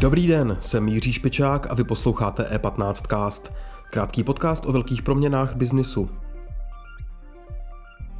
[0.00, 3.52] Dobrý den, jsem Jiří Špičák a vy posloucháte E15cast,
[3.90, 6.10] krátký podcast o velkých proměnách biznisu.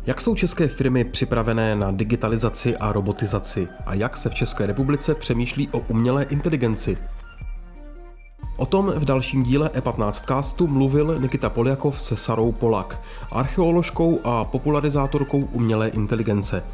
[0.06, 5.14] Jak jsou české firmy připravené na digitalizaci a robotizaci a jak se v České republice
[5.14, 6.98] přemýšlí o umělé inteligenci?
[8.58, 13.00] O tom v dalším díle E15 castu mluvil Nikita Poljakov se Sarou Polak,
[13.32, 16.64] archeoložkou a popularizátorkou umělé inteligence.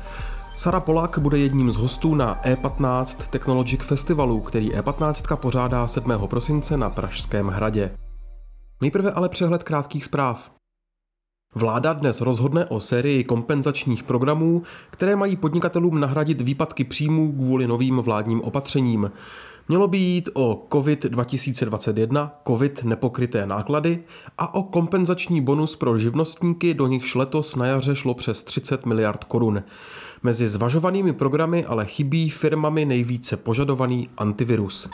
[0.56, 6.12] Sara Polak bude jedním z hostů na E15 Technologic Festivalu, který E15 pořádá 7.
[6.26, 7.90] prosince na Pražském hradě.
[8.80, 10.50] Nejprve ale přehled krátkých zpráv.
[11.54, 17.98] Vláda dnes rozhodne o sérii kompenzačních programů, které mají podnikatelům nahradit výpadky příjmů kvůli novým
[17.98, 19.10] vládním opatřením.
[19.68, 24.04] Mělo by jít o COVID 2021, COVID nepokryté náklady
[24.38, 29.24] a o kompenzační bonus pro živnostníky, do nichž letos na jaře šlo přes 30 miliard
[29.24, 29.62] korun.
[30.22, 34.88] Mezi zvažovanými programy ale chybí firmami nejvíce požadovaný antivirus.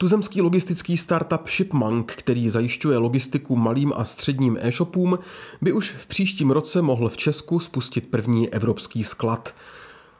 [0.00, 5.18] Tuzemský logistický startup Shipmonk, který zajišťuje logistiku malým a středním e-shopům,
[5.62, 9.54] by už v příštím roce mohl v Česku spustit první evropský sklad.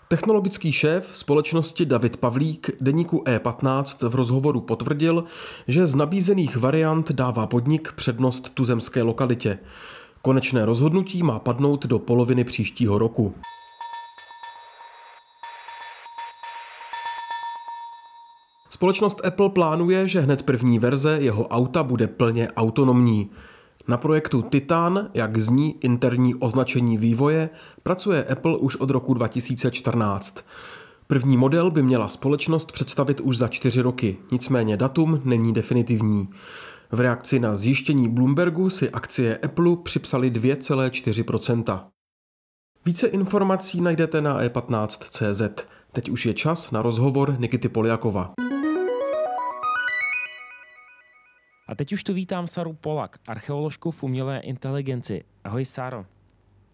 [0.08, 5.24] Technologický šéf společnosti David Pavlík deníku E15 v rozhovoru potvrdil,
[5.68, 9.58] že z nabízených variant dává podnik přednost tuzemské lokalitě.
[10.22, 13.34] Konečné rozhodnutí má padnout do poloviny příštího roku.
[18.80, 23.30] Společnost Apple plánuje, že hned první verze jeho auta bude plně autonomní.
[23.88, 27.50] Na projektu Titan, jak zní interní označení vývoje,
[27.82, 30.44] pracuje Apple už od roku 2014.
[31.06, 36.28] První model by měla společnost představit už za čtyři roky, nicméně datum není definitivní.
[36.92, 41.80] V reakci na zjištění Bloombergu si akcie Apple připsali 2,4%.
[42.86, 45.64] Více informací najdete na e15.cz.
[45.92, 48.34] Teď už je čas na rozhovor Nikity Poljakova.
[51.70, 55.24] A teď už tu vítám Saru Polak, archeoložku v umělé inteligenci.
[55.44, 56.06] Ahoj, Sáro.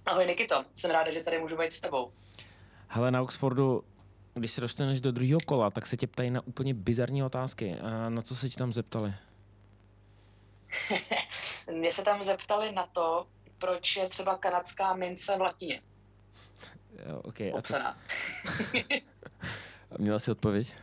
[0.07, 0.65] Ahoj, Nikito.
[0.75, 2.13] Jsem ráda, že tady můžu být s tebou.
[2.89, 3.85] Hele, na Oxfordu,
[4.35, 7.75] když se dostaneš do druhého kola, tak se tě ptají na úplně bizarní otázky.
[7.75, 9.15] A na co se ti tam zeptali?
[11.73, 13.27] Mě se tam zeptali na to,
[13.59, 15.83] proč je třeba kanadská mince v latině.
[17.09, 17.53] Jo, okay.
[17.57, 17.83] A co jsi...
[19.99, 20.75] Měla jsi odpověď?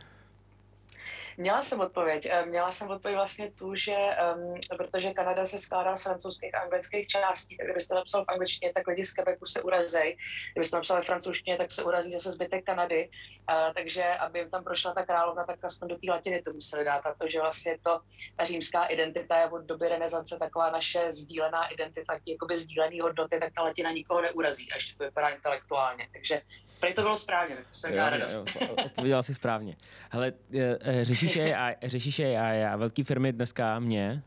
[1.36, 2.28] Měla jsem odpověď.
[2.30, 3.96] Eh, měla jsem odpověď vlastně tu, že
[4.36, 8.72] um, protože Kanada se skládá z francouzských a anglických částí, tak kdybyste napsal v angličtině,
[8.72, 10.16] tak lidi z Quebecu se urazí.
[10.52, 13.08] Kdybyste napsal ve francouzštině, tak se urazí zase zbytek Kanady.
[13.50, 16.84] Uh, takže aby jim tam prošla ta královna, tak aspoň do té latiny to museli
[16.84, 17.06] dát.
[17.06, 18.00] A to, že vlastně to,
[18.36, 23.52] ta římská identita je od doby renesance taková naše sdílená identita, jakoby sdílený hodnoty, tak
[23.52, 24.72] ta latina nikoho neurazí.
[24.72, 26.08] A ještě to vypadá intelektuálně.
[26.12, 26.40] Takže
[26.84, 28.44] Prý to bylo správně, tak to jsem jo, radost.
[28.84, 29.76] odpověděla si správně.
[30.10, 34.22] Hele, e, řešíš AI, řešíš AI a velké firmy dneska mě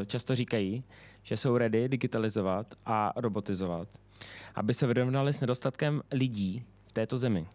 [0.00, 0.84] e, často říkají,
[1.22, 3.88] že jsou ready digitalizovat a robotizovat,
[4.54, 7.46] aby se vyrovnali s nedostatkem lidí v této zemi.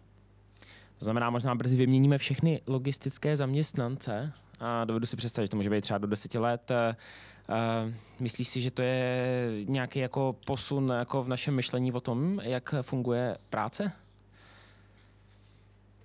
[0.98, 5.70] To znamená, možná brzy vyměníme všechny logistické zaměstnance a dovedu si představit, že to může
[5.70, 6.70] být třeba do deseti let.
[6.70, 12.40] Uh, myslíš si, že to je nějaký jako posun jako v našem myšlení o tom,
[12.42, 13.92] jak funguje práce?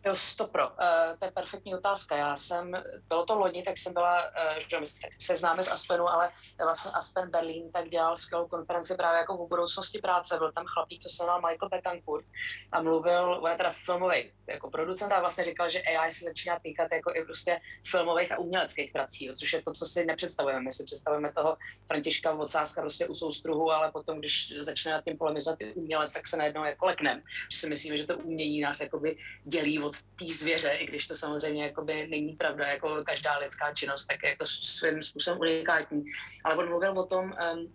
[0.06, 0.70] Jo, stopro.
[0.70, 0.76] Uh,
[1.20, 2.18] to je perfektní otázka.
[2.18, 2.72] Já jsem,
[3.08, 4.86] bylo to loni, tak jsem byla, uh, že my
[5.20, 6.32] se známe z Aspenu, ale
[6.64, 10.38] vlastně Aspen Berlin tak dělal skvělou konferenci právě jako o budoucnosti práce.
[10.38, 12.26] Byl tam chlapík, co se jmenoval Michael Betancourt
[12.72, 16.60] a mluvil, on je teda filmový jako producent a vlastně říkal, že AI se začíná
[16.60, 20.62] týkat jako i prostě filmových a uměleckých prací, jo, což je to, co si nepředstavujeme.
[20.62, 21.58] My si představujeme toho
[21.88, 26.38] Františka Vocáska prostě u soustruhu, ale potom, když začne nad tím polemizovat umělec, tak se
[26.38, 30.70] najednou jako leknem, že si myslíme, že to umění nás jakoby dělí od té zvěře,
[30.70, 35.02] i když to samozřejmě jakoby není pravda, jako každá lidská činnost, tak je jako svým
[35.02, 36.04] způsobem unikátní.
[36.44, 37.74] Ale on mluvil o tom, um,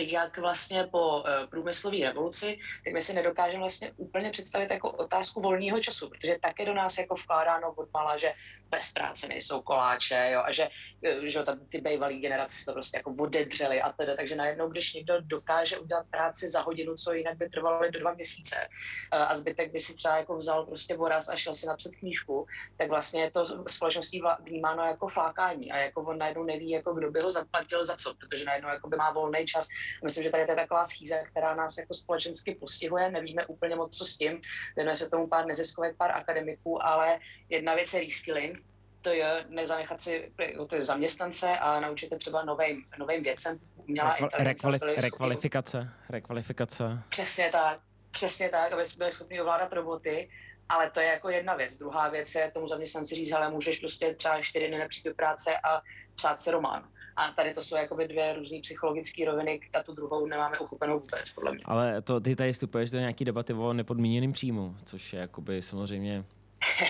[0.00, 5.40] jak vlastně po uh, průmyslové revoluci, tak my si nedokážeme vlastně úplně představit jako otázku
[5.40, 8.32] volného času, protože také do nás jako vkládáno od mala, že
[8.68, 10.68] bez práce nejsou koláče, jo, a že,
[11.04, 14.68] eh, že tam ty bývalé generace si to prostě jako odedřely a tedy, takže najednou,
[14.68, 19.22] když někdo dokáže udělat práci za hodinu, co jinak by trvalo do dva měsíce uh,
[19.22, 22.46] a zbytek by si třeba jako vzal prostě voraz a šel si napsat knížku,
[22.76, 27.10] tak vlastně je to společností vnímáno jako flákání a jako on najednou neví, jako kdo
[27.10, 29.68] by ho zaplatil za co, protože najednou jako by má volný čas
[30.04, 33.98] myslím, že tady to je taková schýze, která nás jako společensky postihuje, nevíme úplně moc,
[33.98, 34.40] co s tím.
[34.76, 37.18] Věnuje se tomu pár neziskových, pár akademiků, ale
[37.48, 38.64] jedna věc je reskilling,
[39.02, 40.32] to je nezanechat si
[40.68, 43.60] ty zaměstnance a naučit je třeba novým, novým věcem.
[43.76, 47.02] Umělá Rekvalif, rekvalifikace, rekvalifikace.
[47.08, 47.80] Přesně tak,
[48.10, 50.30] přesně tak, aby byli schopni ovládat roboty.
[50.68, 51.76] Ale to je jako jedna věc.
[51.76, 55.56] Druhá věc je tomu zaměstnanci říct, ale můžeš prostě třeba čtyři dny nepřijít do práce
[55.64, 55.82] a
[56.14, 56.88] psát si román.
[57.16, 61.32] A tady to jsou jakoby dvě různé psychologické roviny, a tu druhou nemáme uchopenou vůbec,
[61.32, 61.60] podle mě.
[61.64, 66.24] Ale to ty tady vstupuješ do nějaký debaty o nepodmíněným příjmu, což je jakoby samozřejmě...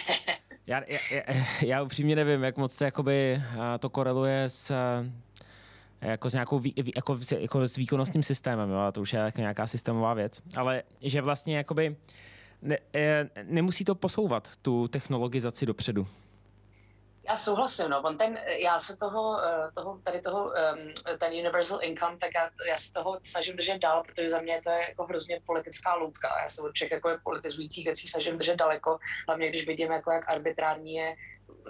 [0.66, 1.22] já, já, já,
[1.66, 3.42] já upřímně nevím, jak moc to, jakoby,
[3.78, 4.74] to koreluje s
[6.02, 6.60] jako s, nějakou,
[6.96, 8.92] jako, jako s výkonnostním systémem, jo?
[8.92, 11.96] to už je jako nějaká systémová věc, ale že vlastně jakoby
[12.62, 16.06] ne, e, nemusí to posouvat tu technologizaci dopředu.
[17.28, 18.02] Já souhlasím, no.
[18.02, 20.52] On ten, já se toho, eh, toho, tady toho,
[21.18, 24.70] ten universal income, tak já, já se toho snažím držet dál, protože za mě to
[24.70, 26.28] je jako hrozně politická loutka.
[26.42, 30.28] Já se od všech jako politizujících věcí snažím držet daleko, hlavně když vidím, jako jak
[30.28, 31.16] arbitrární je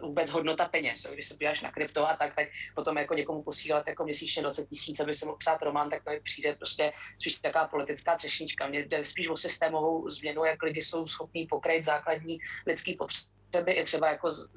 [0.03, 1.07] vůbec hodnota peněz.
[1.13, 4.69] Když se podíváš na krypto a tak, tak potom jako někomu posílat jako měsíčně 20
[4.69, 8.67] tisíc, aby se mohl psát román, tak to mi přijde prostě spíš taková politická třešnička.
[8.67, 13.85] Mně jde spíš o systémovou změnu, jak lidi jsou schopní pokryt základní lidský potřeby, i
[13.85, 14.51] třeba jako z,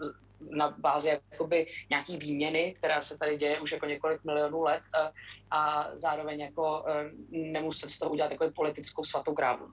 [0.50, 5.12] na bázi jakoby nějaký výměny, která se tady děje už jako několik milionů let a,
[5.58, 9.66] a zároveň jako e, nemuset z toho udělat takovou politickou svatou krávu.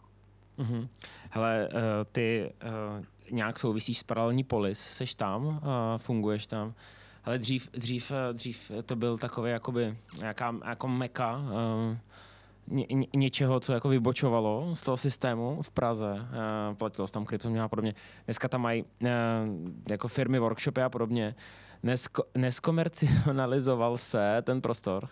[0.58, 0.88] Mm-hmm.
[1.30, 1.80] Hele, uh,
[2.12, 5.60] ty uh, nějak souvisíš s paralelní polis, seš tam,
[5.96, 6.74] funguješ tam,
[7.24, 11.42] ale dřív, dřív, dřív to byl takový jakoby nějaká jako meka
[12.66, 16.10] ně, ně, něčeho, co jako vybočovalo z toho systému v Praze.
[16.10, 17.94] Uh, platilo se tam kryptoměna a podobně.
[18.24, 19.08] Dneska tam mají uh,
[19.90, 21.34] jako firmy, workshopy a podobně.
[21.82, 25.08] Nesko, neskomercionalizoval se ten prostor?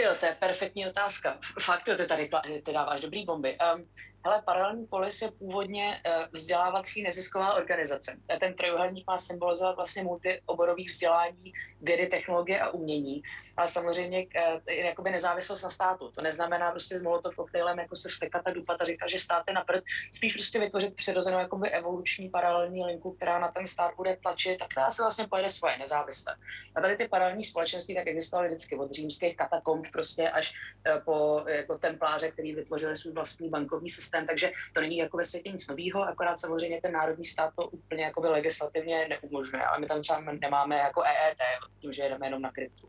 [0.00, 1.38] Ty to je perfektní otázka.
[1.60, 2.30] Fakt, ty tady
[2.62, 3.58] ty dáváš dobrý bomby.
[3.74, 3.88] Um,
[4.24, 8.16] hele, Paralelní polis je původně uh, vzdělávací nezisková organizace.
[8.40, 13.22] Ten trojuhelník má symbolizovat vlastně multioborový vzdělání vědy, technologie a umění,
[13.56, 16.10] ale samozřejmě uh, jakoby nezávislost na státu.
[16.10, 19.44] To neznamená prostě s molotov koktejlem jako se vstekat a dupat a říkat, že stát
[19.48, 19.84] je naprd.
[20.14, 24.68] Spíš prostě vytvořit přirozenou jakoby evoluční paralelní linku, která na ten stát bude tlačit a
[24.68, 26.36] která se vlastně pojede svoje nezávisle.
[26.76, 30.54] A tady ty paralelní společenství tak existovaly vždycky od římských katakomb prostě až
[30.96, 35.24] uh, po jako templáře, který vytvořili svůj vlastní bankovní systém, takže to není jako ve
[35.24, 39.86] světě nic nového, akorát samozřejmě ten národní stát to úplně jako legislativně neumožňuje, ale my
[39.86, 41.38] tam třeba nemáme jako EET,
[41.80, 42.88] tím, že jedeme jenom na kryptu.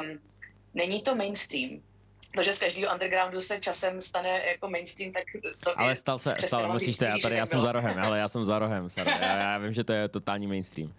[0.00, 0.18] Um,
[0.74, 1.82] není to mainstream,
[2.36, 5.24] to, že z každého undergroundu se časem stane jako mainstream, tak
[5.64, 8.28] to Ale stal se, stal, musíš to, já tady, já jsem za rohem, ale já
[8.28, 10.92] jsem za rohem, Sara, já, já vím, že to je totální mainstream.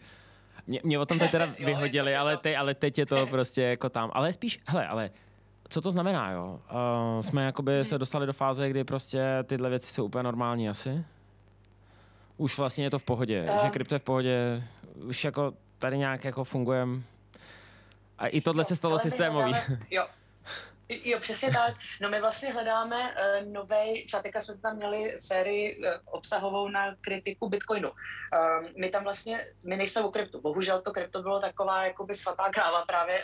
[0.67, 3.89] Mě, mě o tom teď teda vyhodili, ale, te, ale teď je to prostě jako
[3.89, 4.11] tam.
[4.13, 5.09] Ale spíš, hele, ale
[5.71, 6.59] co to znamená, jo?
[6.71, 11.05] Uh, jsme jakoby se dostali do fáze, kdy prostě tyhle věci jsou úplně normální asi?
[12.37, 13.61] Už vlastně je to v pohodě, uh.
[13.61, 14.63] že krypto je v pohodě,
[14.95, 17.01] už jako tady nějak jako fungujeme.
[18.17, 19.53] A i tohle jo, se stalo systémový.
[19.91, 20.05] jo,
[20.91, 21.75] Jo, přesně tak.
[22.01, 26.95] No my vlastně hledáme uh, novej, třeba teďka jsme tam měli sérii uh, obsahovou na
[27.01, 27.89] kritiku Bitcoinu.
[27.89, 30.41] Uh, my tam vlastně, my nejsme u kryptu.
[30.41, 33.23] Bohužel to krypto bylo taková jakoby svatá kráva právě,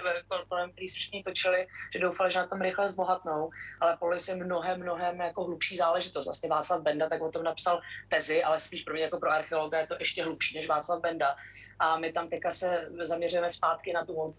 [0.49, 3.49] kolem který se všichni točili, že doufali, že na tom rychle zbohatnou,
[3.79, 6.25] ale polis je mnohem, mnohem jako hlubší záležitost.
[6.25, 9.79] Vlastně Václav Benda tak o tom napsal tezi, ale spíš pro mě jako pro archeologa
[9.79, 11.35] je to ještě hlubší než Václav Benda.
[11.79, 14.35] A my tam teďka se zaměřujeme zpátky na tu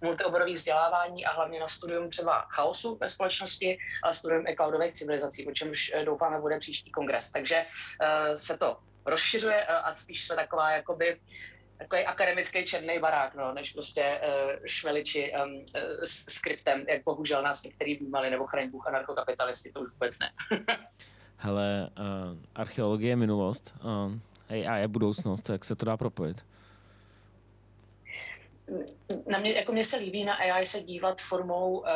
[0.00, 5.46] multioborový vzdělávání a hlavně na studium třeba chaosu ve společnosti, ale studujeme i cloudových civilizací,
[5.46, 7.32] o čemž eh, doufáme bude příští kongres.
[7.32, 11.20] Takže uh, se to rozšiřuje uh, a spíš jsme taková jakoby
[11.78, 15.64] takový akademický černý barák, no, než prostě uh, šveliči um,
[16.04, 20.30] s skriptem, jak bohužel nás některý vnímali, nebo chraň Bůh anarchokapitalisty, to už vůbec ne.
[21.36, 24.12] Hele, uh, archeologie je minulost, uh,
[24.48, 26.44] AI je budoucnost, jak se to dá propojit?
[29.26, 31.86] Na mě, jako mě se líbí na AI se dívat formou uh,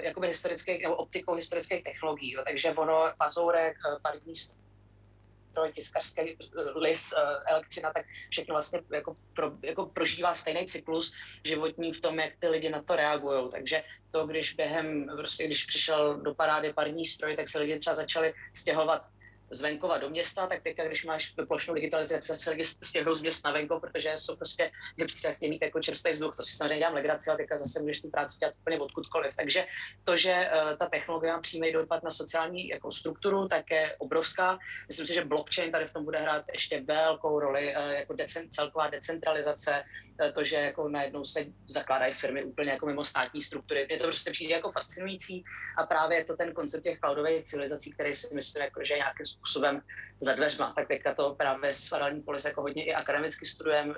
[0.00, 2.32] jakoby historických, nebo optikou historických technologií.
[2.32, 2.42] Jo.
[2.46, 9.14] Takže ono, pazourek, uh, paritní stroj, tiskařský uh, lis, uh, elektřina, tak všechno vlastně jako,
[9.34, 13.50] pro, jako prožívá stejný cyklus životní v tom, jak ty lidi na to reagují.
[13.50, 17.94] Takže to, když během, prostě když přišel do parády parní stroj, tak se lidi třeba
[17.94, 19.06] začali stěhovat
[19.50, 23.52] z venkova do města, tak teďka, když máš plošnou digitalizaci, se stěhují z měst na
[23.52, 27.36] venkov, protože jsou prostě hipstři mít jako čerstvý vzduch, to si samozřejmě dělám legraci, ale
[27.36, 29.36] teďka zase můžeš tu práci dělat úplně odkudkoliv.
[29.36, 29.66] Takže
[30.04, 34.58] to, že uh, ta technologie má přímý dopad na sociální jako strukturu, tak je obrovská.
[34.88, 38.54] Myslím si, že blockchain tady v tom bude hrát ještě velkou roli, uh, jako decent,
[38.54, 39.84] celková decentralizace,
[40.20, 43.86] uh, to, že jako najednou se zakládají firmy úplně jako mimo státní struktury.
[43.86, 45.44] Mě to prostě přijde jako fascinující
[45.76, 49.82] a právě to ten koncept těch cloudových civilizací, který si myslím, jako, že nějakým způsobem
[50.20, 50.72] za dveřma.
[50.76, 53.94] Tak teďka to právě s Farální polis jako hodně i akademicky studujeme,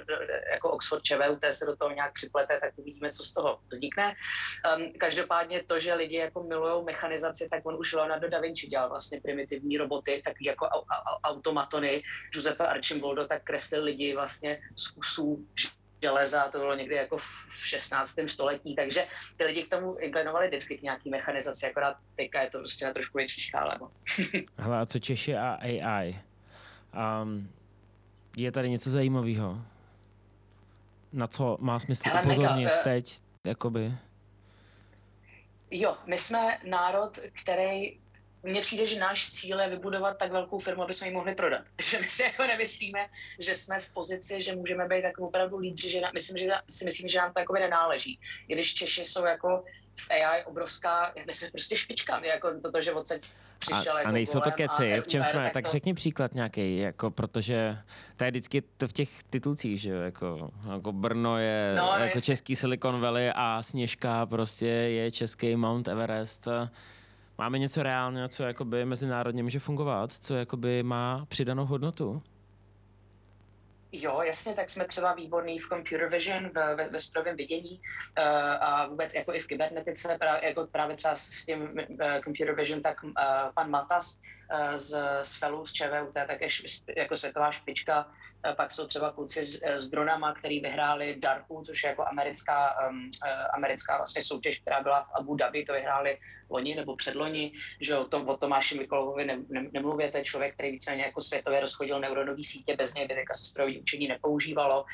[0.52, 4.14] jako Oxford ČVUT se do toho nějak připlete, tak uvidíme, co z toho vznikne.
[4.76, 8.88] Um, každopádně to, že lidi jako milují mechanizaci, tak on už Leonardo da Vinci dělal
[8.88, 12.02] vlastně primitivní roboty, tak jako au, au, automatony.
[12.32, 15.47] Giuseppe Archimboldo tak kreslil lidi vlastně z kusů
[16.02, 18.19] železa, to bylo někdy jako v 16.
[18.26, 22.59] století, takže ty lidi k tomu inklinovali vždycky k nějaký mechanizaci, akorát teďka je to
[22.59, 23.76] prostě na trošku větší škále.
[23.80, 23.90] No.
[24.59, 26.21] Hele, a co Češi a AI?
[27.23, 27.50] Um,
[28.37, 29.64] je tady něco zajímavého?
[31.12, 33.19] Na co má smysl Hele, upozornit mega, uh, teď?
[33.47, 33.92] Jakoby?
[35.71, 37.99] Jo, my jsme národ, který
[38.42, 41.62] mně přijde, že náš cíl je vybudovat tak velkou firmu, aby jsme ji mohli prodat.
[41.82, 43.06] Že my si jako nemyslíme,
[43.38, 46.85] že jsme v pozici, že můžeme být jako opravdu lídři, že na, myslím, že si
[46.85, 48.20] myslím, že nám to jako nenáleží.
[48.49, 49.64] I když Češi jsou jako
[49.97, 53.23] v AI obrovská, my jsme prostě špička, jako toto, že odsaď
[53.61, 55.70] přišel a, jako a nejsou to keci, v čem jsme, tak, tak to...
[55.70, 57.78] řekni příklad nějaký, jako protože
[58.16, 62.23] to je vždycky to v těch titulcích, že jako, jako Brno je no, jako jestli...
[62.23, 66.49] český Silicon Valley a Sněžka prostě je český Mount Everest.
[67.40, 72.23] Máme něco reálného, co jakoby mezinárodně může fungovat, co jakoby má přidanou hodnotu?
[73.92, 78.25] Jo, jasně, tak jsme třeba výborní v computer vision, v, ve, ve strojovém vidění uh,
[78.61, 82.82] a vůbec jako i v kybernetice, právě, jako právě třeba s tím uh, computer vision,
[82.82, 83.12] tak uh,
[83.54, 84.20] pan Matas
[84.76, 86.49] z, z FELu, z ČVUT, tak je
[86.97, 88.07] jako světová špička.
[88.07, 92.88] Uh, pak jsou třeba kluci s, s dronama, který vyhráli DARPu, což je jako americká,
[92.88, 93.11] um,
[93.54, 96.19] americká vlastně soutěž, která byla v Abu Dhabi, to vyhráli
[96.50, 100.54] loni nebo předloni, že o tom o Tomáši Mikolovovi ne, ne, nemluvě, to je člověk,
[100.54, 104.85] který víceméně jako světově rozchodil neuronové sítě, bez něj by teďka se strojové učení nepoužívalo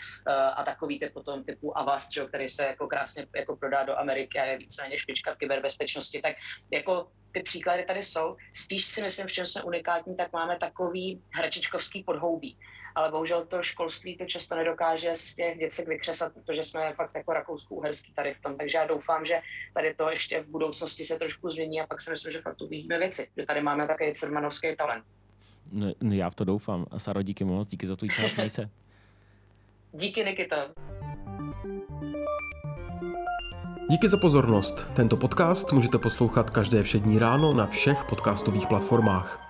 [0.55, 4.39] a takový typ potom typu Avast, že, který se jako krásně jako prodá do Ameriky
[4.39, 6.37] a je víceméně špička v kyberbezpečnosti, tak
[6.73, 8.37] jako ty příklady tady jsou.
[8.53, 12.57] Spíš si myslím, v čem jsme unikátní, tak máme takový hračičkovský podhoubí
[12.97, 17.33] ale bohužel to školství to často nedokáže z těch věcí vykřesat, protože jsme fakt jako
[17.33, 18.57] rakouskou-uherský tady v tom.
[18.57, 19.41] Takže já doufám, že
[19.75, 22.99] tady to ještě v budoucnosti se trošku změní a pak si myslím, že fakt uvidíme
[22.99, 25.05] věci, že tady máme takový cermanovský talent.
[25.73, 26.87] No, no, já v to doufám.
[26.91, 28.71] A Saro, díky moc, díky za čas, měj se.
[29.93, 30.69] Díky, Nikita.
[33.90, 34.87] Díky za pozornost.
[34.95, 39.46] Tento podcast můžete poslouchat každé všední ráno na všech podcastových platformách.